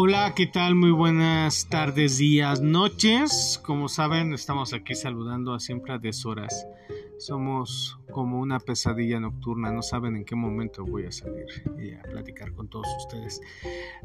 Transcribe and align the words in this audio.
Hola, 0.00 0.32
¿qué 0.36 0.46
tal? 0.46 0.76
Muy 0.76 0.92
buenas 0.92 1.68
tardes, 1.68 2.18
días, 2.18 2.60
noches. 2.60 3.60
Como 3.64 3.88
saben, 3.88 4.32
estamos 4.32 4.72
aquí 4.72 4.94
saludando 4.94 5.52
a 5.54 5.58
siempre 5.58 5.92
a 5.92 5.98
deshoras. 5.98 6.68
Somos 7.18 7.98
como 8.12 8.38
una 8.38 8.60
pesadilla 8.60 9.18
nocturna, 9.18 9.72
no 9.72 9.82
saben 9.82 10.14
en 10.14 10.24
qué 10.24 10.36
momento 10.36 10.84
voy 10.84 11.06
a 11.06 11.10
salir 11.10 11.46
y 11.82 11.94
a 11.94 12.02
platicar 12.02 12.52
con 12.52 12.68
todos 12.68 12.86
ustedes. 12.96 13.40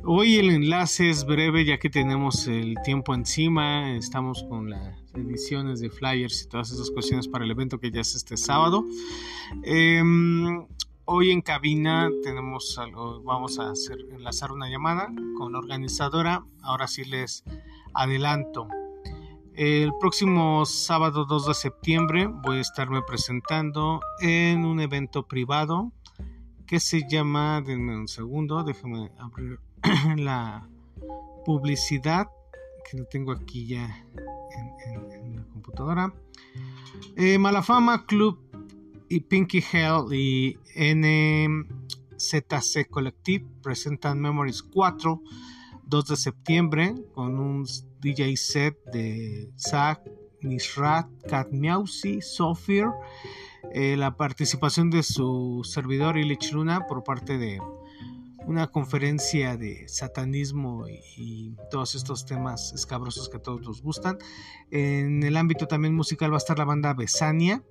Hoy 0.03 0.37
el 0.37 0.49
enlace 0.49 1.11
es 1.11 1.27
breve 1.27 1.63
ya 1.63 1.77
que 1.77 1.91
tenemos 1.91 2.47
el 2.47 2.75
tiempo 2.83 3.13
encima, 3.13 3.95
estamos 3.95 4.43
con 4.49 4.71
las 4.71 4.97
ediciones 5.13 5.79
de 5.79 5.91
flyers 5.91 6.41
y 6.41 6.49
todas 6.49 6.71
esas 6.71 6.89
cuestiones 6.89 7.27
para 7.27 7.45
el 7.45 7.51
evento 7.51 7.79
que 7.79 7.91
ya 7.91 8.01
es 8.01 8.15
este 8.15 8.35
sábado. 8.35 8.83
Em, 9.61 10.65
Hoy 11.05 11.31
en 11.31 11.41
cabina 11.41 12.09
tenemos 12.23 12.77
algo, 12.77 13.21
vamos 13.23 13.59
a 13.59 13.71
hacer, 13.71 13.97
enlazar 14.11 14.53
una 14.53 14.69
llamada 14.69 15.11
con 15.37 15.51
la 15.51 15.59
organizadora. 15.59 16.45
Ahora 16.61 16.87
sí 16.87 17.03
les 17.03 17.43
adelanto. 17.93 18.69
El 19.53 19.91
próximo 19.99 20.65
sábado 20.65 21.25
2 21.25 21.47
de 21.47 21.53
septiembre 21.55 22.27
voy 22.27 22.59
a 22.59 22.61
estarme 22.61 23.01
presentando 23.05 23.99
en 24.21 24.63
un 24.63 24.79
evento 24.79 25.27
privado 25.27 25.91
que 26.65 26.79
se 26.79 27.01
llama, 27.05 27.61
denme 27.61 27.97
un 27.97 28.07
segundo, 28.07 28.63
déjenme 28.63 29.11
abrir 29.17 29.59
la 30.15 30.69
publicidad 31.45 32.27
que 32.89 32.97
lo 32.97 33.05
tengo 33.07 33.33
aquí 33.33 33.67
ya 33.67 34.05
en, 34.85 35.35
la 35.35 35.43
computadora. 35.51 36.13
Eh, 37.17 37.37
Malafama 37.37 38.05
Club 38.05 38.52
y 39.09 39.21
Pinky 39.21 39.63
Hell 39.71 40.13
y 40.13 40.57
NZC 40.75 41.65
Collective 42.89 43.45
presentan 43.61 44.19
Memories 44.19 44.61
4, 44.63 45.21
2 45.85 46.07
de 46.07 46.15
septiembre, 46.15 46.95
con 47.13 47.39
un 47.39 47.65
DJ 48.01 48.35
set 48.37 48.77
de 48.91 49.49
Zach, 49.57 50.01
Nisrat, 50.41 51.07
Kat 51.27 51.51
Miausi, 51.51 52.21
Sofir, 52.21 52.87
eh, 53.73 53.95
la 53.97 54.17
participación 54.17 54.89
de 54.89 55.03
su 55.03 55.61
servidor 55.63 56.17
Ilich 56.17 56.51
Luna 56.51 56.87
por 56.87 57.03
parte 57.03 57.37
de 57.37 57.61
una 58.45 58.67
conferencia 58.67 59.55
de 59.55 59.87
satanismo 59.87 60.87
y, 60.89 60.99
y, 61.15 61.55
todos 61.71 61.95
estos 61.95 62.25
temas 62.25 62.73
escabrosos 62.73 63.29
que 63.29 63.37
a 63.37 63.41
todos 63.41 63.61
nos 63.61 63.81
gustan. 63.81 64.17
En 64.69 65.23
el 65.23 65.37
ámbito 65.37 65.65
también 65.65 65.95
musical 65.95 66.31
va 66.31 66.35
a 66.35 66.39
estar 66.39 66.57
la 66.57 66.65
banda 66.65 66.93
Besania 66.93 67.63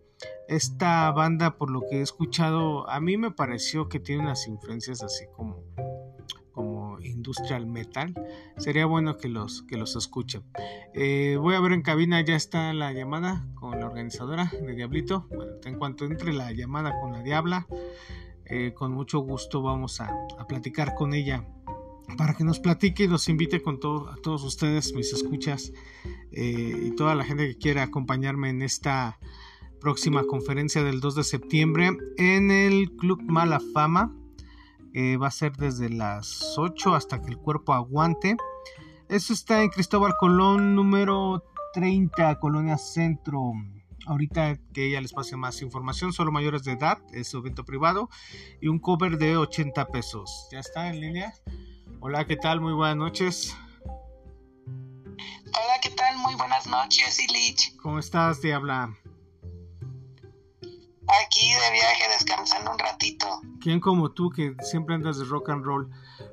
esta 0.49 1.11
banda, 1.13 1.57
por 1.57 1.71
lo 1.71 1.83
que 1.89 1.99
he 1.99 2.03
escuchado, 2.03 2.89
a 2.89 3.01
mí 3.01 3.17
me 3.17 3.31
pareció 3.31 3.89
que 3.89 4.01
tiene 4.01 4.23
unas 4.23 4.47
influencias 4.47 5.03
así 5.03 5.25
como, 5.35 5.63
como 6.53 7.01
industrial 7.01 7.67
metal. 7.67 8.15
Sería 8.59 8.87
bueno 8.87 9.17
que 9.17 9.29
los, 9.29 9.63
que 9.63 9.77
los 9.77 9.97
escuchen. 9.97 10.43
Eh, 10.95 11.37
voy 11.41 11.55
a 11.55 11.61
ver 11.61 11.73
en 11.73 11.83
cabina, 11.83 12.21
ya 12.21 12.37
está 12.37 12.73
la 12.73 12.93
llamada 12.93 13.47
con 13.55 13.81
la 13.81 13.87
organizadora 13.87 14.53
de 14.61 14.75
Diablito. 14.75 15.27
Bueno, 15.35 15.53
en 15.65 15.79
cuanto 15.79 16.05
entre 16.05 16.33
la 16.33 16.53
llamada 16.53 17.01
con 17.01 17.13
la 17.13 17.23
Diabla, 17.23 17.67
eh, 18.45 18.75
con 18.75 18.93
mucho 18.93 19.21
gusto 19.21 19.63
vamos 19.63 20.01
a, 20.01 20.11
platicar 20.49 20.95
con 20.95 21.15
ella 21.15 21.47
para 22.19 22.35
que 22.35 22.45
nos 22.45 22.61
platique 22.61 23.05
y 23.05 23.09
nos 23.09 23.29
invite 23.31 23.63
con 23.63 23.81
todo, 23.81 24.11
a 24.11 24.17
todos 24.17 24.45
ustedes, 24.45 24.93
mis 24.93 25.13
escuchas 25.15 25.73
eh, 26.33 26.89
y 26.89 26.95
toda 26.95 27.15
la 27.15 27.25
gente 27.25 27.49
que 27.49 27.57
quiera 27.57 27.85
acompañarme 27.85 28.51
en 28.51 28.61
esta 28.61 29.19
próxima 29.83 30.23
conferencia 30.23 30.85
del 30.85 31.01
2 31.01 31.17
de 31.17 31.25
septiembre 31.25 31.91
en 32.17 32.53
el 32.53 32.93
Club 32.93 33.21
Mala 33.25 33.61
Fama. 33.75 34.15
va 35.21 35.27
a 35.27 35.31
ser 35.31 35.57
desde 35.57 35.91
las 35.91 36.57
8 36.57 36.95
hasta 36.95 37.21
que 37.21 37.31
el 37.31 37.37
cuerpo 37.37 37.75
aguante. 37.75 38.37
Eso 39.09 39.33
está 39.33 39.61
en 39.61 39.71
Cristóbal 39.71 40.15
Colón, 40.21 40.77
número 40.77 41.43
30, 41.75 42.39
Colonia 42.39 42.79
Centro. 42.79 43.41
Ahorita 44.07 44.57
que 44.73 44.87
ella 44.87 45.01
les 45.01 45.13
pase 45.13 45.37
más 45.37 45.61
información, 45.63 46.13
solo 46.13 46.31
mayores 46.31 46.63
de 46.63 46.73
edad, 46.73 46.99
es 47.13 47.35
evento 47.35 47.65
privado 47.65 48.09
y 48.61 48.69
un 48.69 48.79
cover 48.79 49.19
de 49.19 49.37
80 49.37 49.87
pesos. 49.89 50.49
¿Ya 50.53 50.61
está 50.61 50.91
en 50.91 51.01
línea? 51.01 51.35
Hola, 52.01 52.25
¿qué 52.25 52.37
tal? 52.37 52.61
Muy 52.61 52.73
buenas 52.73 52.97
noches. 52.97 53.57
Hola, 55.17 55.75
¿qué 55.83 55.91
tal? 55.91 56.17
Muy 56.19 56.37
buenas 56.37 56.69
noches, 56.69 57.19
Ilich. 57.19 57.77
¿Cómo 57.77 57.99
estás, 57.99 58.41
Diabla? 58.41 58.97
Aquí 61.21 61.53
de 61.53 61.71
viaje, 61.73 62.09
descansando 62.09 62.71
un 62.71 62.79
ratito. 62.79 63.43
¿Quién 63.61 63.81
como 63.81 64.13
tú 64.13 64.31
que 64.31 64.55
siempre 64.63 64.95
andas 64.95 65.19
de 65.19 65.25
rock 65.27 65.51
and 65.51 65.65
roll? 65.65 65.91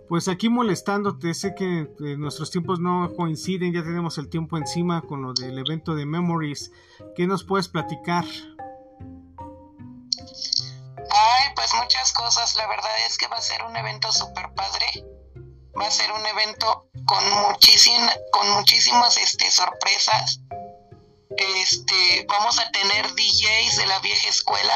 Pues 0.07 0.28
aquí 0.29 0.47
molestándote, 0.47 1.34
sé 1.34 1.53
que 1.53 1.81
eh, 1.81 2.17
nuestros 2.17 2.50
tiempos 2.50 2.79
no 2.79 3.12
coinciden, 3.16 3.73
ya 3.73 3.84
tenemos 3.84 4.17
el 4.17 4.29
tiempo 4.29 4.57
encima 4.57 5.01
con 5.01 5.22
lo 5.22 5.34
del 5.34 5.57
evento 5.57 5.95
de 5.95 6.06
Memories. 6.06 6.72
¿Qué 7.16 7.28
nos 7.28 7.44
puedes 7.44 7.67
platicar? 7.67 8.23
Ay, 11.11 11.50
pues 11.56 11.73
muchas 11.75 12.13
cosas. 12.13 12.56
La 12.56 12.67
verdad 12.67 12.91
es 13.06 13.17
que 13.17 13.28
va 13.28 13.38
a 13.38 13.41
ser 13.41 13.61
un 13.63 13.75
evento 13.75 14.11
súper 14.13 14.53
padre. 14.53 14.85
Va 15.78 15.88
a 15.88 15.91
ser 15.91 16.11
un 16.11 16.25
evento 16.25 16.90
con, 17.06 17.29
muchísimas 17.50 18.17
con 18.31 18.50
muchísimas 18.51 19.17
este, 19.17 19.51
sorpresas 19.51 20.41
este, 21.69 22.25
vamos 22.28 22.57
a 22.59 22.72
tener 22.72 23.13
DJs 23.13 23.78
de 23.78 23.85
la 23.85 24.00
vieja 24.00 24.30
escuela 24.30 24.74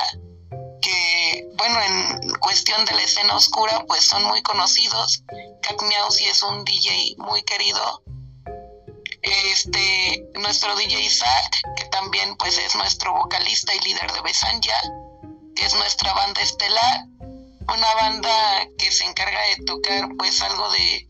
que, 0.80 1.50
bueno, 1.58 1.82
en 1.82 2.36
cuestión 2.36 2.86
de 2.86 2.94
la 2.94 3.02
escena 3.02 3.36
oscura, 3.36 3.84
pues 3.88 4.04
son 4.04 4.24
muy 4.26 4.44
conocidos. 4.44 5.24
Cat 5.62 5.80
sí 6.12 6.26
es 6.26 6.44
un 6.44 6.64
DJ 6.64 7.16
muy 7.18 7.42
querido. 7.44 8.04
Este, 9.22 10.24
nuestro 10.36 10.76
DJ 10.76 11.02
Isaac, 11.02 11.62
que 11.78 11.86
también 11.86 12.36
pues 12.36 12.58
es 12.58 12.76
nuestro 12.76 13.14
vocalista 13.14 13.74
y 13.74 13.80
líder 13.80 14.12
de 14.12 14.22
Besanya, 14.22 14.82
que 15.56 15.66
es 15.66 15.74
nuestra 15.74 16.14
banda 16.14 16.42
estelar, 16.42 17.06
una 17.74 17.96
banda 17.96 18.68
que 18.78 18.92
se 18.92 19.06
encarga 19.06 19.40
de 19.42 19.64
tocar 19.64 20.10
pues 20.18 20.42
algo 20.42 20.70
de 20.72 21.10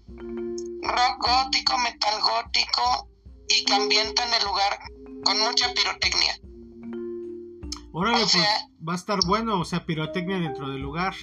rock 0.84 1.28
gótico, 1.28 1.78
metal 1.80 2.22
gótico 2.22 3.10
y 3.50 3.66
que 3.66 3.74
ambienta 3.74 4.24
en 4.24 4.34
el 4.36 4.44
lugar 4.46 4.80
con 5.24 5.40
mucha 5.40 5.74
pirotecnia. 5.74 6.40
Órale, 7.92 8.20
pues 8.20 8.38
va 8.88 8.94
a 8.94 8.96
estar 8.96 9.20
bueno, 9.26 9.60
o 9.60 9.66
sea, 9.66 9.86
pirotecnia 9.86 10.40
dentro 10.40 10.70
del 10.70 10.82
lugar. 10.82 11.14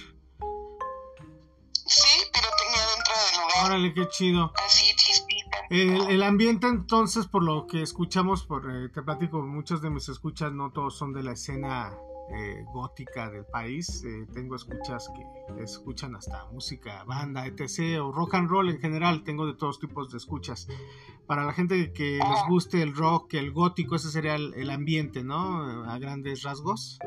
Sí, 1.85 2.19
pirotecnia 2.33 2.81
dentro 2.95 3.13
del 3.25 3.41
lugar. 3.41 3.65
Órale, 3.65 3.93
qué 3.93 4.07
chido. 4.07 4.53
Así, 4.65 4.95
chispita. 4.95 5.57
El, 5.69 6.23
ambiente 6.23 6.67
entonces, 6.67 7.27
por 7.27 7.43
lo 7.43 7.67
que 7.67 7.81
escuchamos, 7.81 8.45
por 8.45 8.69
eh, 8.71 8.89
te 8.89 9.01
platico, 9.01 9.41
muchos 9.41 9.81
de 9.81 9.89
mis 9.89 10.07
escuchas 10.09 10.51
no 10.53 10.71
todos 10.71 10.97
son 10.97 11.13
de 11.13 11.23
la 11.23 11.33
escena 11.33 11.93
eh, 12.33 12.63
gótica 12.73 13.29
del 13.29 13.45
país. 13.45 14.03
Eh, 14.03 14.27
tengo 14.33 14.55
escuchas 14.55 15.09
que 15.15 15.63
escuchan 15.63 16.15
hasta 16.15 16.45
música, 16.45 17.03
banda, 17.03 17.45
etc. 17.45 17.99
o 18.01 18.11
rock 18.11 18.35
and 18.35 18.49
roll 18.49 18.69
en 18.69 18.79
general. 18.79 19.23
Tengo 19.23 19.45
de 19.45 19.53
todos 19.53 19.79
tipos 19.79 20.11
de 20.11 20.17
escuchas. 20.17 20.67
Para 21.27 21.45
la 21.45 21.53
gente 21.53 21.93
que 21.93 22.17
les 22.17 22.47
guste 22.47 22.81
el 22.81 22.95
rock, 22.95 23.33
el 23.35 23.51
gótico, 23.51 23.95
ese 23.95 24.11
sería 24.11 24.35
el, 24.35 24.69
ambiente, 24.69 25.23
¿no? 25.23 25.89
A 25.89 25.97
grandes 25.97 26.43
rasgos. 26.43 26.99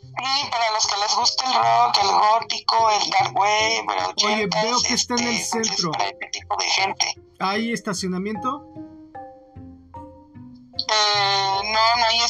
Sí, 0.00 0.48
para 0.50 0.72
los 0.72 0.86
que 0.86 1.00
les 1.00 1.16
gusta 1.16 1.44
el 1.46 1.54
rock, 1.54 1.98
el 2.02 2.10
gótico, 2.10 2.90
el 2.90 3.10
dark 3.10 3.34
wave, 3.34 3.86
Oye, 4.24 4.46
veo 4.46 4.78
que 4.86 4.94
está 4.94 5.14
en 5.14 5.26
el 5.26 5.34
este, 5.34 5.64
centro. 5.64 5.90
Este 5.98 6.28
tipo 6.32 6.56
de 6.56 6.64
gente. 6.64 7.06
¿Hay 7.38 7.72
estacionamiento? 7.72 8.64
Eh, 10.88 11.51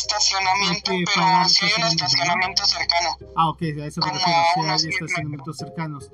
estacionamiento, 0.03 0.93
pero 1.15 1.27
hay 1.27 1.73
un 1.79 1.87
estacionamiento 1.87 2.65
cercano. 2.65 3.17
Ah, 3.37 3.49
ok, 3.51 3.63
a 3.63 3.87
eso 3.87 4.01
me 4.01 4.13
refiero, 4.13 4.41
sí 4.55 4.61
hay 4.61 4.91
estacionamientos 4.91 5.57
cercanos. 5.57 6.11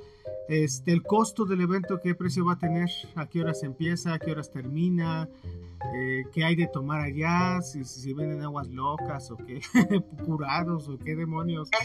Este, 0.49 0.93
el 0.93 1.03
costo 1.03 1.45
del 1.45 1.61
evento, 1.61 2.01
¿qué 2.03 2.15
precio 2.15 2.45
va 2.45 2.55
a 2.55 2.59
tener? 2.59 2.89
¿A 3.17 3.27
qué 3.27 3.43
horas 3.43 3.63
empieza? 3.63 4.15
¿A 4.15 4.19
qué 4.19 4.31
horas 4.31 4.51
termina? 4.51 5.29
Eh, 5.95 6.25
¿Qué 6.33 6.45
hay 6.45 6.57
de 6.57 6.67
tomar 6.67 7.01
allá? 7.01 7.61
¿Si, 7.63 7.85
si, 7.85 8.13
venden 8.15 8.43
aguas 8.43 8.67
locas 8.69 9.31
o 9.31 9.37
qué? 9.37 9.61
¿Curados 10.25 10.89
o 10.89 10.99
qué 10.99 11.15
demonios? 11.15 11.69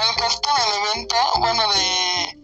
el 0.00 0.16
costo 0.16 0.48
del 0.56 0.72
evento, 0.82 1.16
bueno, 1.38 1.62
de 1.72 2.39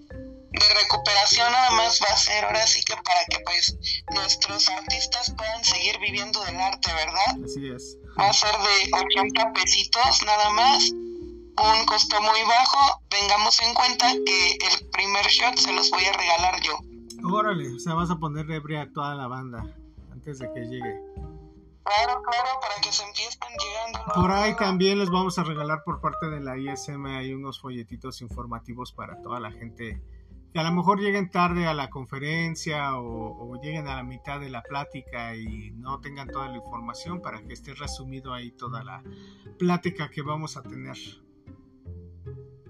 recuperación 1.36 1.52
nada 1.52 1.70
más 1.72 2.00
va 2.02 2.14
a 2.14 2.16
ser 2.16 2.44
ahora 2.44 2.66
sí 2.66 2.82
que 2.84 2.94
para 2.96 3.24
que 3.28 3.38
pues 3.44 3.78
nuestros 4.14 4.68
artistas 4.68 5.34
puedan 5.36 5.64
seguir 5.64 5.98
viviendo 6.00 6.42
del 6.44 6.56
arte, 6.56 6.92
¿verdad? 6.92 7.44
Así 7.44 7.68
es. 7.68 7.98
Va 8.18 8.28
a 8.28 8.32
ser 8.32 8.52
de 8.52 8.90
80 9.20 9.52
pesitos 9.52 10.22
nada 10.24 10.50
más, 10.50 10.90
un 10.90 11.86
costo 11.86 12.20
muy 12.20 12.40
bajo. 12.48 13.02
Tengamos 13.08 13.60
en 13.60 13.74
cuenta 13.74 14.12
que 14.24 14.52
el 14.52 14.90
primer 14.90 15.26
shot 15.26 15.56
se 15.56 15.72
los 15.72 15.90
voy 15.90 16.04
a 16.04 16.12
regalar 16.12 16.60
yo. 16.62 16.78
Órale, 17.24 17.74
o 17.74 17.78
sea, 17.78 17.94
vas 17.94 18.10
a 18.10 18.16
poner 18.16 18.50
ebria 18.50 18.82
a 18.82 18.92
toda 18.92 19.14
la 19.14 19.26
banda 19.26 19.64
antes 20.12 20.38
de 20.38 20.52
que 20.52 20.60
llegue. 20.60 21.00
Claro, 21.84 22.20
claro, 22.22 22.60
para 22.60 22.80
que 22.82 22.90
se 22.90 23.04
empiecen 23.04 23.40
llegando. 23.58 24.12
Por 24.14 24.32
ahí 24.32 24.56
también 24.56 24.98
les 24.98 25.08
vamos 25.08 25.38
a 25.38 25.44
regalar 25.44 25.84
por 25.84 26.00
parte 26.00 26.26
de 26.26 26.40
la 26.40 26.58
ISM 26.58 27.06
hay 27.06 27.32
unos 27.32 27.60
folletitos 27.60 28.22
informativos 28.22 28.92
para 28.92 29.20
toda 29.22 29.38
la 29.38 29.52
gente 29.52 30.02
que 30.56 30.61
a 30.61 30.64
lo 30.64 30.73
mejor 30.73 31.00
lleguen 31.00 31.31
tarde 31.31 31.67
a 31.67 31.75
la 31.75 31.91
conferencia 31.91 32.97
o, 32.97 33.61
lleguen 33.61 33.88
a 33.88 33.97
la 33.97 34.03
mitad 34.03 34.41
de 34.41 34.49
la 34.49 34.62
plática 34.62 35.37
y 35.37 35.70
no 35.73 36.00
tengan 36.00 36.29
toda 36.29 36.49
la 36.49 36.56
información 36.56 37.20
para 37.20 37.43
que 37.43 37.53
esté 37.53 37.75
resumido 37.75 38.32
ahí 38.32 38.53
toda 38.53 38.82
la 38.82 39.03
plática 39.58 40.08
que 40.08 40.23
vamos 40.23 40.56
a 40.56 40.62
tener. 40.62 40.97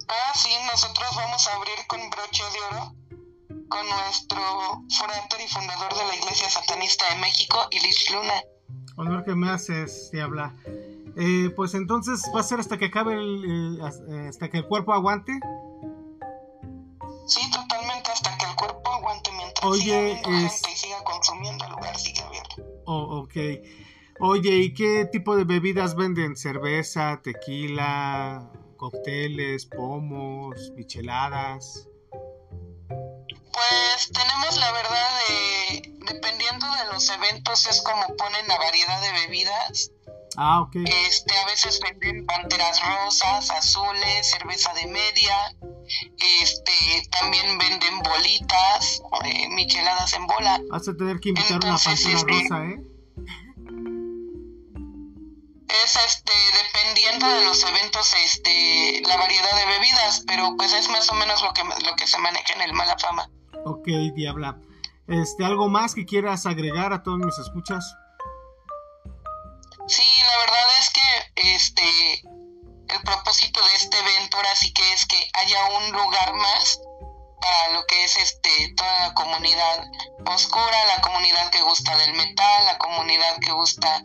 Ah, 0.08 0.32
sí, 0.34 0.50
nosotros 0.68 1.06
vamos 1.14 1.46
a 1.46 1.54
abrir 1.54 1.76
con 1.86 2.00
broche 2.10 2.42
de 2.42 2.76
oro 2.76 2.92
con 3.68 3.88
nuestro 3.88 4.42
fundador 4.90 5.40
y 5.44 5.48
fundador 5.48 5.94
de 5.94 6.08
la 6.08 6.16
Iglesia 6.16 6.50
Satanista 6.50 7.04
de 7.14 7.20
México, 7.20 7.68
Ilich 7.70 8.10
Luna. 8.10 8.42
Honor 8.96 9.24
que 9.24 9.36
me 9.36 9.48
haces, 9.48 10.10
de 10.10 10.22
habla. 10.22 10.56
Eh, 11.16 11.52
pues 11.54 11.74
entonces 11.74 12.24
va 12.34 12.40
a 12.40 12.42
ser 12.42 12.58
hasta 12.58 12.78
que 12.78 12.86
acabe 12.86 13.14
el, 13.14 13.80
hasta 13.80 14.50
que 14.50 14.58
el 14.58 14.66
cuerpo 14.66 14.92
aguante. 14.92 15.38
Sí, 17.26 17.40
Oye, 19.62 20.20
siga 20.22 20.46
es... 20.46 20.62
y 20.70 20.76
siga 20.76 21.02
consumiendo 21.04 21.64
el 21.64 21.72
lugar 21.72 21.98
sigue 21.98 22.20
abierto. 22.22 22.56
Oh, 22.84 23.22
ok. 23.22 23.34
Oye, 24.20 24.56
¿y 24.56 24.74
qué 24.74 25.04
tipo 25.06 25.36
de 25.36 25.44
bebidas 25.44 25.94
venden? 25.94 26.36
¿Cerveza, 26.36 27.20
tequila, 27.22 28.50
cócteles, 28.76 29.66
pomos, 29.66 30.72
micheladas? 30.74 31.88
Pues 32.88 34.10
tenemos 34.12 34.58
la 34.58 34.72
verdad 34.72 35.08
de, 35.28 35.94
dependiendo 36.12 36.66
de 36.66 36.92
los 36.92 37.08
eventos, 37.10 37.66
es 37.66 37.82
como 37.82 38.06
ponen 38.16 38.46
la 38.48 38.58
variedad 38.58 39.00
de 39.00 39.12
bebidas. 39.12 39.92
Ah, 40.36 40.60
ok. 40.60 40.76
Este, 41.06 41.36
a 41.36 41.46
veces 41.46 41.80
venden 41.80 42.26
panteras 42.26 42.80
rosas, 42.86 43.50
azules, 43.50 44.30
cerveza 44.30 44.72
de 44.74 44.86
media. 44.86 45.54
Este, 46.18 47.08
también 47.10 47.58
venden 47.58 47.98
bolitas, 48.00 49.02
eh, 49.24 49.48
micheladas 49.50 50.12
en 50.14 50.26
bola. 50.26 50.60
Vas 50.70 50.88
a 50.88 50.96
tener 50.96 51.20
que 51.20 51.30
invitar 51.30 51.58
una 51.62 51.76
pantera 51.76 52.16
este, 52.16 52.32
rosa, 52.32 52.64
¿eh? 52.64 52.80
Es 55.84 55.96
este, 55.96 56.32
dependiendo 56.64 57.28
de 57.28 57.44
los 57.44 57.62
eventos, 57.64 58.14
este, 58.24 59.02
la 59.06 59.16
variedad 59.16 59.56
de 59.56 59.66
bebidas, 59.66 60.24
pero 60.26 60.54
pues 60.56 60.72
es 60.72 60.88
más 60.88 61.10
o 61.10 61.14
menos 61.14 61.42
lo 61.42 61.52
que, 61.52 61.62
lo 61.62 61.96
que 61.96 62.06
se 62.06 62.18
maneja 62.18 62.54
en 62.54 62.62
el 62.62 62.72
Mala 62.72 62.96
Fama. 62.98 63.28
Ok, 63.64 63.86
Diabla. 64.14 64.58
Este, 65.08 65.44
¿Algo 65.44 65.68
más 65.68 65.94
que 65.94 66.06
quieras 66.06 66.46
agregar 66.46 66.92
a 66.92 67.02
todos 67.02 67.18
mis 67.18 67.38
escuchas? 67.38 67.94
Sí, 69.86 70.02
la 70.02 70.38
verdad 70.38 70.78
es 70.80 70.90
que 70.90 71.52
este 71.54 72.35
el 72.88 73.02
propósito 73.02 73.60
de 73.64 73.74
este 73.76 73.98
evento 73.98 74.36
ahora 74.36 74.54
sí 74.56 74.72
que 74.72 74.92
es 74.92 75.06
que 75.06 75.30
haya 75.34 75.64
un 75.78 75.92
lugar 75.92 76.34
más 76.34 76.80
para 77.40 77.74
lo 77.74 77.86
que 77.86 78.04
es 78.04 78.16
este 78.16 78.74
toda 78.76 79.08
la 79.08 79.14
comunidad 79.14 79.84
oscura, 80.26 80.86
la 80.96 81.00
comunidad 81.02 81.50
que 81.50 81.62
gusta 81.62 81.96
del 81.96 82.14
metal, 82.14 82.64
la 82.64 82.78
comunidad 82.78 83.38
que 83.40 83.52
gusta 83.52 84.04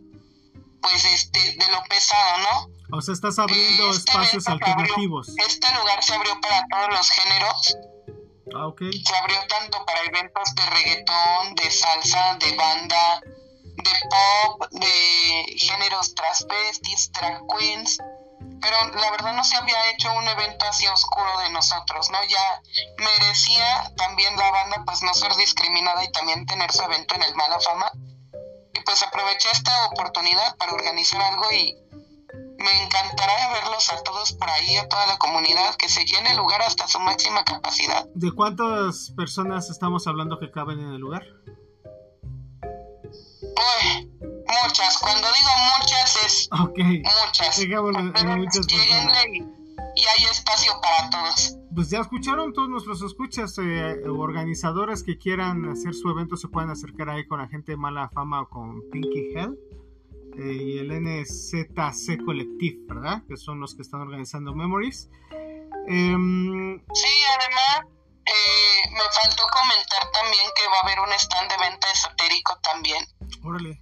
pues 0.82 1.06
este 1.06 1.40
de 1.40 1.72
lo 1.72 1.84
pesado, 1.84 2.38
¿no? 2.40 2.98
O 2.98 3.02
sea, 3.02 3.14
estás 3.14 3.40
abriendo 3.40 3.92
este 3.92 4.12
espacios 4.12 4.48
alternativos. 4.48 5.30
este 5.38 5.74
lugar 5.76 6.04
se 6.04 6.14
abrió 6.14 6.40
para 6.42 6.66
todos 6.70 6.90
los 6.90 7.10
géneros. 7.10 7.78
Ah, 8.54 8.68
okay. 8.68 8.92
Se 8.92 9.16
abrió 9.16 9.38
tanto 9.48 9.86
para 9.86 10.02
eventos 10.04 10.54
de 10.56 10.66
reggaetón, 10.66 11.56
de 11.56 11.72
salsa, 11.72 12.38
de 12.40 12.56
banda, 12.56 13.22
de 13.24 13.92
pop, 14.10 14.70
de 14.72 15.56
géneros 15.58 16.14
transvestis, 16.16 17.12
drag 17.14 17.42
queens, 17.48 17.98
pero 18.62 18.78
la 18.94 19.12
verdad 19.12 19.34
no 19.34 19.44
se 19.44 19.58
había 19.58 19.92
hecho 19.92 20.12
un 20.14 20.28
evento 20.28 20.66
así 20.66 20.88
oscuro 20.88 21.40
de 21.40 21.50
nosotros, 21.50 22.10
¿no? 22.12 22.18
Ya 22.30 22.62
merecía 22.98 23.92
también 23.98 24.38
la 24.38 24.52
banda 24.52 24.84
pues 24.86 25.02
no 25.04 25.14
ser 25.14 25.36
discriminada 25.36 26.04
y 26.04 26.12
también 26.12 26.46
tener 26.46 26.72
su 26.72 26.84
evento 26.84 27.16
en 27.16 27.24
el 27.24 27.36
Mala 27.36 27.60
Fama. 27.60 27.92
Y 28.74 28.80
pues 28.82 29.04
aproveché 29.04 29.50
esta 29.52 29.88
oportunidad 29.88 30.56
para 30.58 30.74
organizar 30.74 31.22
algo 31.22 31.52
y 31.52 31.76
me 32.58 32.84
encantará 32.84 33.52
verlos 33.54 33.92
a 33.92 34.04
todos 34.04 34.34
por 34.34 34.50
ahí, 34.50 34.78
a 34.78 34.88
toda 34.88 35.08
la 35.08 35.18
comunidad, 35.18 35.76
que 35.76 35.90
se 35.90 36.06
llene 36.06 36.32
el 36.32 36.38
lugar 36.38 36.62
hasta 36.62 36.88
su 36.88 37.00
máxima 37.00 37.44
capacidad. 37.44 38.06
¿De 38.14 38.32
cuántas 38.32 39.12
personas 39.18 39.70
estamos 39.70 40.06
hablando 40.08 40.40
que 40.40 40.52
caben 40.52 40.80
en 40.80 40.94
el 40.94 41.02
lugar? 41.02 41.24
Muchas. 44.64 44.98
Cuando 45.00 45.28
digo 45.28 45.50
muchas 45.80 46.16
es 46.26 46.50
muchas. 46.52 47.60
y, 47.60 47.68
hay 50.04 50.24
espacio 50.32 50.74
para 50.82 51.10
todos. 51.10 51.58
Pues 51.74 51.90
ya 51.90 52.00
escucharon 52.00 52.54
todos 52.54 52.70
nuestros 52.70 53.02
escuchas, 53.02 53.58
eh, 53.58 54.02
organizadores 54.08 55.04
que 55.04 55.18
quieran 55.18 55.70
hacer 55.70 55.94
su 55.94 56.10
evento 56.10 56.38
se 56.38 56.48
pueden 56.48 56.70
acercar 56.70 57.10
ahí 57.10 57.28
con 57.28 57.40
la 57.40 57.48
gente 57.48 57.74
de 57.74 57.78
mala 57.78 58.10
fama 58.10 58.42
o 58.42 58.50
con 58.50 58.82
Pinky 58.90 59.34
Hell. 59.36 59.58
Eh, 60.38 60.54
y 60.54 60.78
el 60.80 60.92
NZC 60.92 62.24
Collective, 62.24 62.78
¿verdad? 62.88 63.24
Que 63.28 63.36
son 63.36 63.60
los 63.60 63.76
que 63.76 63.82
están 63.82 64.02
organizando 64.02 64.56
Memories. 64.56 65.10
Em, 65.88 66.80
sí, 66.94 67.10
además 67.38 67.92
eh, 68.26 68.90
me 68.92 69.02
faltó 69.22 69.44
comentar 69.52 70.12
también 70.12 70.44
que 70.56 70.68
va 70.68 70.78
a 70.78 70.84
haber 70.84 71.00
un 71.00 71.12
stand 71.14 71.52
de 71.52 71.58
venta 71.58 71.88
esotérico 71.92 72.58
también. 72.62 73.06
Órale, 73.44 73.82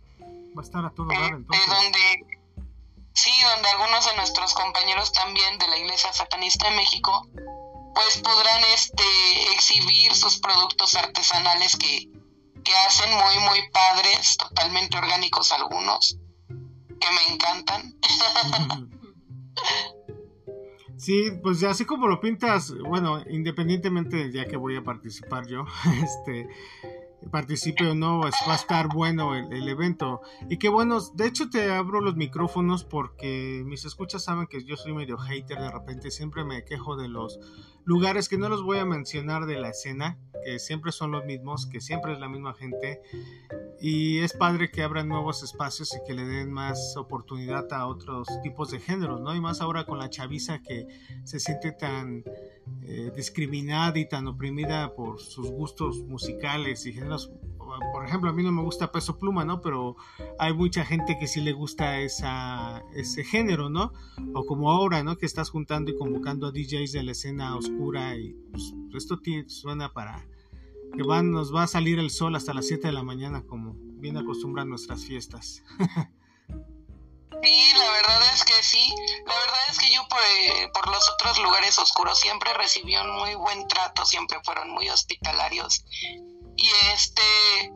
va 0.59 0.61
a 0.61 0.65
estar 0.65 0.85
a 0.85 0.89
todo 0.91 1.07
dar 1.07 1.33
entonces. 1.33 1.65
donde, 1.67 2.37
sí, 3.13 3.31
donde 3.53 3.69
algunos 3.69 4.05
de 4.05 4.15
nuestros 4.17 4.53
compañeros 4.53 5.13
también 5.13 5.57
de 5.57 5.67
la 5.69 5.77
Iglesia 5.77 6.11
Satanista 6.11 6.69
de 6.69 6.75
México, 6.75 7.27
pues 7.95 8.17
podrán 8.21 8.61
este 8.73 9.03
exhibir 9.53 10.13
sus 10.15 10.39
productos 10.39 10.95
artesanales 10.95 11.77
que, 11.77 12.09
que 12.63 12.75
hacen 12.87 13.09
muy, 13.13 13.37
muy 13.49 13.69
padres, 13.71 14.35
totalmente 14.37 14.97
orgánicos 14.97 15.51
algunos, 15.53 16.17
que 16.47 17.07
me 17.11 17.33
encantan. 17.33 17.95
Sí, 20.97 21.31
pues 21.41 21.63
así 21.63 21.85
como 21.85 22.07
lo 22.07 22.19
pintas, 22.19 22.73
bueno, 22.85 23.23
independientemente 23.29 24.33
ya 24.33 24.45
que 24.47 24.57
voy 24.57 24.75
a 24.75 24.83
participar 24.83 25.47
yo, 25.47 25.63
este, 26.03 26.49
participe 27.31 27.85
o 27.87 27.95
no, 27.95 28.19
va 28.19 28.53
a 28.53 28.55
estar 28.55 28.87
bueno 28.87 29.35
el, 29.35 29.67
evento. 29.67 30.21
Y 30.49 30.57
qué 30.57 30.69
bueno, 30.69 30.99
de 31.13 31.27
hecho 31.27 31.49
te 31.49 31.71
abro 31.71 32.01
los 32.01 32.15
micrófonos 32.15 32.83
porque 32.83 33.63
mis 33.65 33.85
escuchas 33.85 34.23
saben 34.23 34.47
que 34.47 34.63
yo 34.63 34.77
soy 34.77 34.93
medio 34.93 35.17
hater, 35.17 35.59
de 35.59 35.71
repente 35.71 36.11
siempre 36.11 36.43
me 36.43 36.63
quejo 36.65 36.95
de 36.95 37.07
los 37.07 37.39
lugares 37.83 38.29
que 38.29 38.37
no 38.37 38.49
los 38.49 38.63
voy 38.63 38.79
a 38.79 38.85
mencionar 38.85 39.45
de 39.45 39.59
la 39.59 39.69
escena, 39.69 40.17
que 40.43 40.59
siempre 40.59 40.91
son 40.91 41.11
los 41.11 41.25
mismos, 41.25 41.65
que 41.65 41.81
siempre 41.81 42.13
es 42.13 42.19
la 42.19 42.29
misma 42.29 42.53
gente. 42.53 43.01
Y 43.81 44.19
es 44.19 44.33
padre 44.33 44.71
que 44.71 44.83
abran 44.83 45.07
nuevos 45.07 45.43
espacios 45.43 45.95
y 45.95 46.05
que 46.05 46.13
le 46.13 46.25
den 46.25 46.51
más 46.51 46.95
oportunidad 46.97 47.71
a 47.73 47.87
otros 47.87 48.27
tipos 48.43 48.71
de 48.71 48.79
géneros, 48.79 49.21
¿no? 49.21 49.35
Y 49.35 49.41
más 49.41 49.61
ahora 49.61 49.85
con 49.85 49.99
la 49.99 50.09
chaviza 50.09 50.61
que 50.61 50.87
se 51.23 51.39
siente 51.39 51.71
tan 51.71 52.23
eh, 52.83 53.11
discriminada 53.15 53.97
y 53.99 54.07
tan 54.07 54.27
oprimida 54.27 54.95
por 54.95 55.19
sus 55.19 55.49
gustos 55.49 55.99
musicales 55.99 56.85
y 56.85 56.93
géneros. 56.93 57.31
Por 57.93 58.05
ejemplo, 58.05 58.29
a 58.29 58.33
mí 58.33 58.41
no 58.41 58.51
me 58.51 58.63
gusta 58.63 58.91
Peso 58.91 59.19
Pluma, 59.19 59.45
¿no? 59.45 59.61
Pero 59.61 59.95
hay 60.39 60.53
mucha 60.53 60.83
gente 60.83 61.17
que 61.19 61.27
sí 61.27 61.39
le 61.39 61.51
gusta 61.53 61.99
esa, 61.99 62.83
ese 62.95 63.23
género, 63.23 63.69
¿no? 63.69 63.93
O 64.33 64.45
como 64.45 64.71
ahora, 64.71 65.03
¿no? 65.03 65.17
Que 65.17 65.27
estás 65.27 65.51
juntando 65.51 65.91
y 65.91 65.95
convocando 65.97 66.47
a 66.47 66.51
DJs 66.51 66.91
de 66.93 67.03
la 67.03 67.11
escena 67.11 67.55
oscura 67.55 68.15
y 68.15 68.35
pues, 68.51 68.73
esto 68.95 69.19
suena 69.47 69.93
para 69.93 70.25
que 70.95 71.03
van, 71.03 71.31
nos 71.31 71.53
va 71.53 71.63
a 71.63 71.67
salir 71.67 71.99
el 71.99 72.09
sol 72.09 72.35
hasta 72.35 72.53
las 72.53 72.65
7 72.65 72.87
de 72.87 72.93
la 72.93 73.03
mañana 73.03 73.43
como 73.43 73.75
bien 73.99 74.17
acostumbran 74.17 74.69
nuestras 74.69 75.05
fiestas. 75.05 75.63
Sí, 77.41 77.73
la 77.73 77.91
verdad 77.91 78.21
es 78.33 78.43
que 78.43 78.63
sí. 78.63 78.93
La 79.25 79.35
verdad 79.35 79.59
es 79.69 79.79
que 79.79 79.93
yo 79.93 80.07
por, 80.07 80.19
eh, 80.21 80.69
por, 80.73 80.87
los 80.89 81.09
otros 81.09 81.39
lugares 81.39 81.77
oscuros 81.79 82.19
siempre 82.19 82.53
recibí 82.53 82.95
un 82.97 83.11
muy 83.11 83.35
buen 83.35 83.67
trato, 83.67 84.05
siempre 84.05 84.39
fueron 84.43 84.69
muy 84.71 84.89
hospitalarios. 84.89 85.83
Y 86.57 86.69
este... 86.93 87.71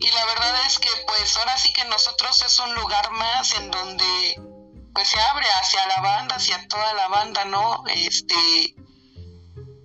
Y 0.00 0.10
la 0.10 0.24
verdad 0.26 0.54
es 0.66 0.78
que 0.78 0.88
pues 1.06 1.36
ahora 1.38 1.56
sí 1.56 1.72
que 1.72 1.84
nosotros 1.86 2.42
es 2.42 2.58
un 2.60 2.74
lugar 2.74 3.10
más 3.10 3.52
en 3.54 3.70
donde 3.70 4.40
pues 4.94 5.08
se 5.08 5.20
abre 5.20 5.46
hacia 5.60 5.86
la 5.86 6.00
banda, 6.00 6.36
hacia 6.36 6.66
toda 6.68 6.92
la 6.94 7.08
banda, 7.08 7.44
¿no? 7.44 7.84
Este... 7.88 8.74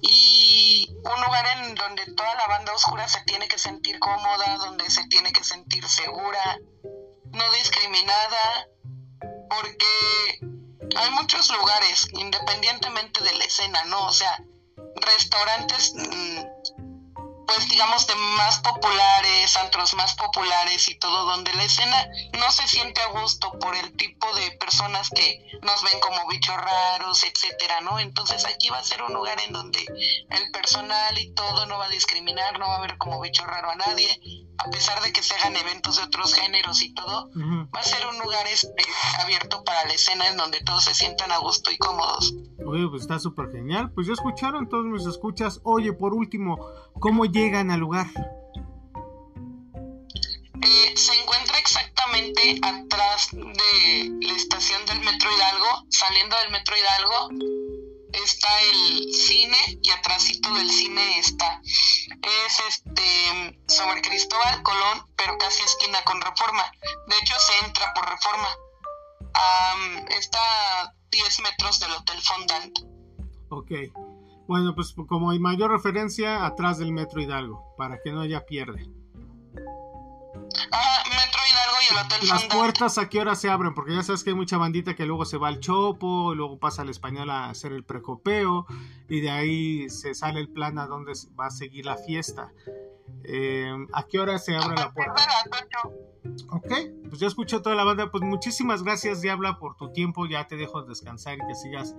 Y 0.01 0.87
un 1.03 1.21
lugar 1.25 1.45
en 1.57 1.75
donde 1.75 2.05
toda 2.13 2.35
la 2.35 2.47
banda 2.47 2.73
oscura 2.73 3.07
se 3.07 3.21
tiene 3.21 3.47
que 3.47 3.57
sentir 3.57 3.99
cómoda, 3.99 4.57
donde 4.57 4.89
se 4.89 5.05
tiene 5.07 5.31
que 5.31 5.43
sentir 5.43 5.87
segura 5.87 6.59
no 7.33 7.51
discriminada, 7.51 8.67
porque 9.49 10.39
hay 10.95 11.09
muchos 11.11 11.49
lugares, 11.51 12.07
independientemente 12.13 13.23
de 13.23 13.33
la 13.33 13.43
escena, 13.43 13.83
¿no? 13.85 14.07
O 14.07 14.11
sea, 14.11 14.43
restaurantes 14.95 15.93
mm, 15.95 16.72
pues 17.47 17.67
digamos 17.69 18.07
de 18.07 18.15
más 18.15 18.59
populares, 18.59 19.57
antros 19.57 19.93
más 19.95 20.15
populares 20.15 20.87
y 20.89 20.95
todo, 20.95 21.25
donde 21.25 21.53
la 21.53 21.63
escena 21.63 22.07
no 22.39 22.51
se 22.51 22.67
siente 22.67 23.01
a 23.01 23.07
gusto 23.19 23.51
por 23.59 23.75
el 23.75 23.95
tipo 23.95 24.33
de 24.35 24.51
personas 24.51 25.09
que 25.09 25.59
nos 25.61 25.83
ven 25.83 25.99
como 25.99 26.27
bichos 26.27 26.55
raros, 26.55 27.23
etcétera, 27.23 27.81
¿no? 27.81 27.99
Entonces 27.99 28.45
aquí 28.45 28.69
va 28.69 28.79
a 28.79 28.83
ser 28.83 29.01
un 29.03 29.13
lugar 29.13 29.39
en 29.45 29.53
donde 29.53 29.79
el 30.29 30.51
personal 30.51 31.17
y 31.17 31.33
todo 31.33 31.65
no 31.65 31.77
va 31.77 31.85
a 31.85 31.89
discriminar, 31.89 32.59
no 32.59 32.67
va 32.67 32.77
a 32.77 32.81
ver 32.81 32.97
como 32.97 33.21
bicho 33.21 33.45
raro 33.45 33.71
a 33.71 33.75
nadie, 33.75 34.19
a 34.57 34.69
pesar 34.69 35.01
de 35.01 35.11
que 35.11 35.23
se 35.23 35.35
hagan 35.35 35.55
eventos 35.55 35.97
de 35.97 36.03
otros 36.03 36.33
géneros 36.33 36.81
y 36.83 36.93
todo, 36.93 37.29
va 37.35 37.79
a 37.79 37.83
ser 37.83 38.05
un 38.07 38.19
lugar 38.19 38.47
este, 38.47 38.85
abierto 39.19 39.63
para 39.63 39.85
la 39.85 39.93
escena 39.93 40.27
en 40.27 40.37
donde 40.37 40.61
todos 40.61 40.83
se 40.83 40.93
sientan 40.93 41.31
a 41.31 41.37
gusto 41.37 41.71
y 41.71 41.77
cómodos. 41.77 42.33
Oye, 42.65 42.87
pues 42.87 43.01
está 43.01 43.19
súper 43.19 43.51
genial. 43.51 43.91
Pues 43.91 44.07
ya 44.07 44.13
escucharon 44.13 44.69
todos 44.69 44.85
mis 44.85 45.05
escuchas. 45.05 45.59
Oye, 45.63 45.91
por 45.93 46.13
último, 46.13 46.57
¿cómo 46.99 47.25
llegan 47.33 47.71
al 47.71 47.79
lugar? 47.81 48.07
Eh, 50.61 50.93
se 50.95 51.13
encuentra 51.19 51.57
exactamente 51.57 52.59
atrás 52.61 53.29
de 53.31 54.11
la 54.21 54.33
estación 54.33 54.85
del 54.85 55.01
Metro 55.01 55.29
Hidalgo, 55.35 55.85
saliendo 55.89 56.37
del 56.37 56.51
Metro 56.51 56.75
Hidalgo 56.77 57.29
está 58.13 58.61
el 58.61 59.13
cine 59.13 59.57
y 59.81 59.89
atrásito 59.89 60.53
del 60.53 60.69
cine 60.69 61.19
está. 61.19 61.61
Es 61.65 62.59
este 62.69 63.59
sobre 63.67 64.01
Cristóbal 64.01 64.61
Colón 64.63 65.07
pero 65.17 65.37
casi 65.37 65.63
esquina 65.63 66.03
con 66.05 66.21
Reforma. 66.21 66.71
De 67.07 67.15
hecho 67.17 67.33
se 67.39 67.65
entra 67.65 67.93
por 67.93 68.09
Reforma. 68.09 68.49
Está 70.09 70.81
a 70.81 70.93
10 71.11 71.39
metros 71.41 71.79
del 71.79 71.91
Hotel 71.91 72.21
Fondant. 72.21 72.79
Ok 73.49 73.71
bueno 74.47 74.75
pues 74.75 74.93
como 75.07 75.31
hay 75.31 75.39
mayor 75.39 75.71
referencia 75.71 76.45
atrás 76.45 76.77
del 76.77 76.91
Metro 76.91 77.21
Hidalgo 77.21 77.73
para 77.77 77.99
que 78.01 78.11
no 78.11 78.21
haya 78.21 78.45
pierde. 78.45 78.89
Metro 81.09 81.41
Hidalgo 81.49 81.77
y 81.81 81.93
el 81.93 82.05
Hotel 82.05 82.29
Las 82.29 82.45
puertas 82.45 82.97
a 82.97 83.09
qué 83.09 83.19
hora 83.19 83.35
se 83.35 83.49
abren, 83.49 83.73
porque 83.73 83.93
ya 83.93 84.03
sabes 84.03 84.23
que 84.23 84.31
hay 84.31 84.35
mucha 84.35 84.57
bandita 84.57 84.95
que 84.95 85.05
luego 85.05 85.25
se 85.25 85.37
va 85.37 85.47
al 85.47 85.59
Chopo, 85.59 86.33
y 86.33 86.35
luego 86.35 86.59
pasa 86.59 86.81
al 86.81 86.89
español 86.89 87.29
a 87.29 87.49
hacer 87.49 87.71
el 87.73 87.83
precopeo, 87.83 88.65
y 89.09 89.21
de 89.21 89.31
ahí 89.31 89.89
se 89.89 90.13
sale 90.15 90.39
el 90.39 90.49
plan 90.49 90.79
a 90.79 90.87
dónde 90.87 91.13
va 91.39 91.47
a 91.47 91.51
seguir 91.51 91.85
la 91.85 91.97
fiesta. 91.97 92.51
Eh, 93.25 93.71
¿A 93.93 94.07
qué 94.07 94.19
hora 94.19 94.37
se 94.37 94.55
abre 94.55 94.75
la 94.75 94.91
puerta? 94.91 95.23
Ok, 96.49 96.71
pues 97.09 97.19
ya 97.19 97.27
escucho 97.27 97.61
toda 97.61 97.75
la 97.75 97.83
banda. 97.83 98.11
Pues 98.11 98.23
muchísimas 98.23 98.83
gracias, 98.83 99.21
Diabla, 99.21 99.59
por 99.59 99.75
tu 99.75 99.91
tiempo. 99.91 100.25
Ya 100.25 100.47
te 100.47 100.55
dejo 100.55 100.81
descansar 100.83 101.35
y 101.35 101.47
que 101.47 101.55
sigas 101.55 101.95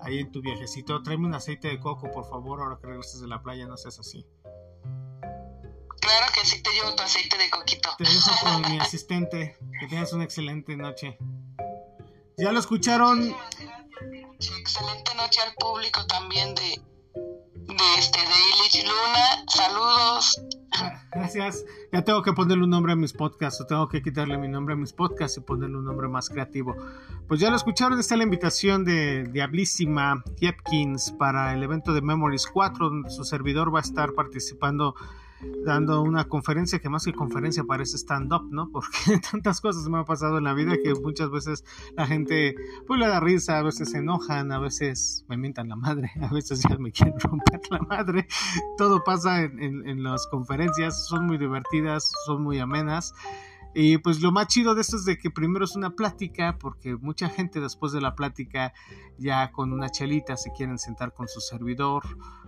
ahí 0.00 0.18
en 0.18 0.32
tu 0.32 0.40
viajecito. 0.40 1.02
Tráeme 1.02 1.26
un 1.26 1.34
aceite 1.34 1.68
de 1.68 1.80
coco, 1.80 2.10
por 2.10 2.28
favor, 2.28 2.60
ahora 2.60 2.78
que 2.80 2.86
regreses 2.86 3.20
de 3.20 3.28
la 3.28 3.42
playa, 3.42 3.66
no 3.66 3.76
seas 3.76 3.98
así. 3.98 4.26
Claro 6.00 6.26
que 6.34 6.44
sí 6.44 6.62
te 6.62 6.70
llevo 6.72 6.94
tu 6.94 7.02
aceite 7.02 7.36
de 7.36 7.50
coquito. 7.50 7.90
Te 7.98 8.04
dejo 8.04 8.30
con 8.42 8.72
mi 8.72 8.78
asistente. 8.80 9.56
Que 9.78 9.86
tengas 9.86 10.12
una 10.12 10.24
excelente 10.24 10.76
noche. 10.76 11.18
¿Ya 12.36 12.52
lo 12.52 12.58
escucharon? 12.58 13.34
excelente 14.58 15.14
noche 15.14 15.40
al 15.42 15.54
público 15.54 16.06
también 16.06 16.54
de, 16.54 16.80
de 17.12 17.98
este 17.98 18.18
de 18.18 18.84
Luna. 18.84 19.44
Saludos. 19.46 20.40
Gracias. 21.12 21.64
Ya 21.92 22.02
tengo 22.02 22.22
que 22.22 22.32
ponerle 22.32 22.64
un 22.64 22.70
nombre 22.70 22.92
a 22.92 22.96
mis 22.96 23.12
podcasts, 23.12 23.60
o 23.60 23.66
tengo 23.66 23.88
que 23.88 24.02
quitarle 24.02 24.38
mi 24.38 24.48
nombre 24.48 24.74
a 24.74 24.76
mis 24.76 24.92
podcasts 24.92 25.38
y 25.38 25.40
ponerle 25.40 25.78
un 25.78 25.84
nombre 25.84 26.08
más 26.08 26.28
creativo. 26.28 26.76
Pues 27.26 27.40
ya 27.40 27.50
lo 27.50 27.56
escucharon, 27.56 27.98
está 27.98 28.16
la 28.16 28.24
invitación 28.24 28.84
de 28.84 29.24
Diablísima 29.24 30.22
Jepkins 30.38 31.12
para 31.12 31.54
el 31.54 31.62
evento 31.62 31.92
de 31.92 32.02
Memories 32.02 32.46
4, 32.46 32.88
donde 32.88 33.10
su 33.10 33.24
servidor 33.24 33.74
va 33.74 33.80
a 33.80 33.82
estar 33.82 34.12
participando 34.12 34.94
dando 35.64 36.02
una 36.02 36.24
conferencia 36.24 36.78
que 36.78 36.88
más 36.88 37.04
que 37.04 37.12
conferencia 37.12 37.64
parece 37.64 37.96
stand-up, 37.96 38.48
¿no? 38.50 38.68
Porque 38.72 39.18
tantas 39.30 39.60
cosas 39.60 39.88
me 39.88 39.98
han 39.98 40.04
pasado 40.04 40.38
en 40.38 40.44
la 40.44 40.54
vida 40.54 40.74
que 40.82 40.94
muchas 40.94 41.30
veces 41.30 41.64
la 41.96 42.06
gente 42.06 42.54
pues 42.86 43.00
le 43.00 43.06
da 43.06 43.20
risa, 43.20 43.58
a 43.58 43.62
veces 43.62 43.90
se 43.90 43.98
enojan, 43.98 44.52
a 44.52 44.58
veces 44.58 45.24
me 45.28 45.36
mientan 45.36 45.68
la 45.68 45.76
madre, 45.76 46.10
a 46.20 46.32
veces 46.32 46.62
ya 46.68 46.76
me 46.78 46.92
quieren 46.92 47.18
romper 47.18 47.60
la 47.70 47.80
madre. 47.80 48.26
Todo 48.76 49.02
pasa 49.04 49.42
en, 49.42 49.88
en 49.88 50.02
las 50.02 50.26
conferencias, 50.26 51.06
son 51.06 51.26
muy 51.26 51.38
divertidas, 51.38 52.12
son 52.26 52.42
muy 52.42 52.58
amenas. 52.58 53.14
Y 53.74 53.98
pues 53.98 54.20
lo 54.20 54.32
más 54.32 54.48
chido 54.48 54.74
de 54.74 54.80
esto 54.80 54.96
es 54.96 55.04
de 55.04 55.18
que 55.18 55.30
primero 55.30 55.64
es 55.64 55.76
una 55.76 55.90
plática, 55.90 56.56
porque 56.58 56.96
mucha 56.96 57.28
gente 57.28 57.60
después 57.60 57.92
de 57.92 58.00
la 58.00 58.14
plática 58.14 58.72
ya 59.18 59.52
con 59.52 59.72
una 59.72 59.90
chelita 59.90 60.36
se 60.36 60.50
quieren 60.52 60.78
sentar 60.78 61.12
con 61.12 61.28
su 61.28 61.40
servidor 61.40 62.02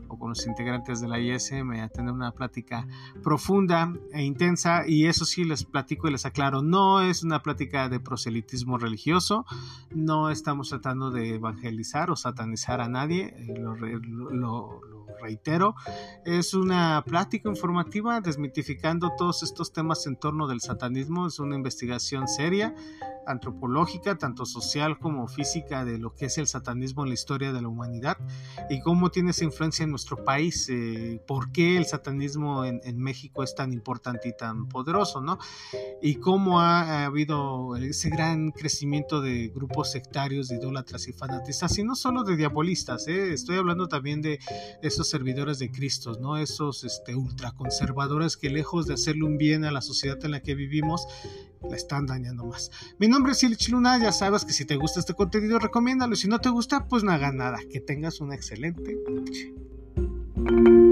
o 0.08 0.18
con 0.18 0.30
los 0.30 0.46
integrantes 0.46 1.00
de 1.00 1.08
la 1.08 1.20
ISM 1.20 1.72
a 1.80 1.88
tener 1.88 2.12
una 2.12 2.32
plática 2.32 2.86
profunda 3.22 3.92
e 4.12 4.22
intensa. 4.22 4.82
Y 4.86 5.06
eso 5.06 5.24
sí 5.24 5.44
les 5.44 5.64
platico 5.64 6.08
y 6.08 6.12
les 6.12 6.26
aclaro, 6.26 6.62
no 6.62 7.02
es 7.02 7.22
una 7.22 7.42
plática 7.42 7.88
de 7.88 8.00
proselitismo 8.00 8.78
religioso, 8.78 9.46
no 9.90 10.30
estamos 10.30 10.70
tratando 10.70 11.10
de 11.10 11.36
evangelizar 11.36 12.10
o 12.10 12.16
satanizar 12.16 12.80
a 12.80 12.88
nadie, 12.88 13.34
eh, 13.36 13.54
lo, 13.58 13.74
lo 13.76 14.80
reitero, 15.22 15.74
es 16.24 16.52
una 16.52 17.02
plática 17.06 17.48
informativa 17.48 18.20
desmitificando 18.20 19.12
todos 19.16 19.42
estos 19.42 19.72
temas 19.72 20.06
en 20.06 20.16
torno 20.16 20.46
del 20.46 20.60
satanismo, 20.60 21.26
es 21.26 21.38
una 21.38 21.56
investigación 21.56 22.28
seria 22.28 22.74
antropológica, 23.26 24.16
tanto 24.16 24.46
social 24.46 24.98
como 24.98 25.28
física, 25.28 25.84
de 25.84 25.98
lo 25.98 26.14
que 26.14 26.26
es 26.26 26.38
el 26.38 26.46
satanismo 26.46 27.02
en 27.02 27.08
la 27.08 27.14
historia 27.14 27.52
de 27.52 27.62
la 27.62 27.68
humanidad 27.68 28.16
y 28.68 28.80
cómo 28.80 29.10
tiene 29.10 29.30
esa 29.30 29.44
influencia 29.44 29.84
en 29.84 29.90
nuestro 29.90 30.24
país, 30.24 30.68
eh, 30.68 31.20
por 31.26 31.52
qué 31.52 31.76
el 31.76 31.86
satanismo 31.86 32.64
en, 32.64 32.80
México 33.02 33.42
es 33.42 33.54
tan 33.54 33.72
importante 33.72 34.28
y 34.28 34.36
tan 34.36 34.68
poderoso, 34.68 35.20
¿no? 35.20 35.38
Y 36.00 36.16
cómo 36.16 36.60
ha, 36.60 37.04
habido 37.04 37.74
ese 37.76 38.10
gran 38.10 38.50
crecimiento 38.50 39.20
de 39.20 39.48
grupos 39.48 39.90
sectarios, 39.90 40.48
de 40.48 40.56
idólatras 40.56 41.08
y 41.08 41.12
fanatistas, 41.12 41.76
y 41.78 41.82
no 41.82 41.96
solo 41.96 42.22
de 42.22 42.36
diabolistas, 42.36 43.08
¿eh? 43.08 43.32
estoy 43.32 43.56
hablando 43.56 43.88
también 43.88 44.22
de 44.22 44.38
esos 44.82 45.08
servidores 45.08 45.58
de 45.58 45.70
Cristo, 45.70 46.16
¿no? 46.20 46.36
Esos 46.36 46.84
este, 46.84 47.16
ultraconservadores 47.16 48.36
que 48.36 48.50
lejos 48.50 48.86
de 48.86 48.94
hacerle 48.94 49.24
un 49.24 49.38
bien 49.38 49.64
a 49.64 49.72
la 49.72 49.80
sociedad 49.80 50.18
en 50.24 50.32
la 50.32 50.40
que 50.40 50.54
vivimos, 50.54 51.06
la 51.68 51.76
están 51.76 52.06
dañando 52.06 52.44
más. 52.44 52.70
Mi 52.98 53.08
nombre 53.08 53.32
es 53.32 53.42
Ilich 53.42 53.68
Luna, 53.70 53.98
ya 53.98 54.12
sabes 54.12 54.44
que 54.44 54.52
si 54.52 54.64
te 54.64 54.76
gusta 54.76 55.00
este 55.00 55.14
contenido, 55.14 55.58
recomiéndalo. 55.58 56.16
Si 56.16 56.28
no 56.28 56.40
te 56.40 56.50
gusta, 56.50 56.86
pues 56.86 57.02
no 57.02 57.12
haga 57.12 57.32
nada. 57.32 57.58
Que 57.70 57.80
tengas 57.80 58.20
una 58.20 58.34
excelente 58.34 58.96
noche. 59.08 60.91